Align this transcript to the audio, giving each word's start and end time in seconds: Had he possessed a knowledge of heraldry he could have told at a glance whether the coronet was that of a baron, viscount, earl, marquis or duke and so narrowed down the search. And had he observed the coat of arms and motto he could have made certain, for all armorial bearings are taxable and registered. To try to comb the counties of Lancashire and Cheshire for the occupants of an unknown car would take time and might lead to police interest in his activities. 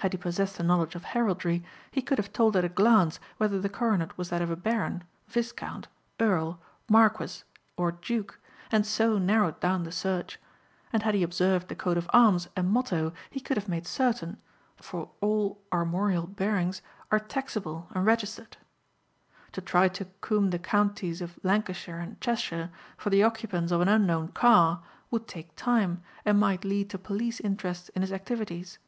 Had 0.00 0.12
he 0.12 0.18
possessed 0.18 0.60
a 0.60 0.62
knowledge 0.62 0.94
of 0.94 1.02
heraldry 1.04 1.64
he 1.90 2.00
could 2.00 2.16
have 2.18 2.32
told 2.32 2.54
at 2.54 2.64
a 2.64 2.68
glance 2.68 3.18
whether 3.38 3.58
the 3.60 3.68
coronet 3.68 4.16
was 4.16 4.30
that 4.30 4.40
of 4.40 4.50
a 4.52 4.54
baron, 4.54 5.02
viscount, 5.26 5.88
earl, 6.20 6.60
marquis 6.88 7.42
or 7.76 7.90
duke 7.90 8.38
and 8.70 8.86
so 8.86 9.18
narrowed 9.18 9.58
down 9.58 9.82
the 9.82 9.90
search. 9.90 10.38
And 10.92 11.02
had 11.02 11.16
he 11.16 11.24
observed 11.24 11.66
the 11.66 11.74
coat 11.74 11.98
of 11.98 12.08
arms 12.12 12.46
and 12.54 12.70
motto 12.70 13.14
he 13.30 13.40
could 13.40 13.56
have 13.56 13.68
made 13.68 13.84
certain, 13.84 14.38
for 14.76 15.10
all 15.20 15.60
armorial 15.72 16.28
bearings 16.28 16.82
are 17.10 17.18
taxable 17.18 17.88
and 17.90 18.06
registered. 18.06 18.56
To 19.54 19.60
try 19.60 19.88
to 19.88 20.04
comb 20.20 20.50
the 20.50 20.60
counties 20.60 21.20
of 21.20 21.36
Lancashire 21.42 21.98
and 21.98 22.20
Cheshire 22.20 22.70
for 22.96 23.10
the 23.10 23.24
occupants 23.24 23.72
of 23.72 23.80
an 23.80 23.88
unknown 23.88 24.28
car 24.28 24.84
would 25.10 25.26
take 25.26 25.56
time 25.56 26.00
and 26.24 26.38
might 26.38 26.64
lead 26.64 26.90
to 26.90 26.96
police 26.98 27.40
interest 27.40 27.88
in 27.96 28.02
his 28.02 28.12
activities. 28.12 28.78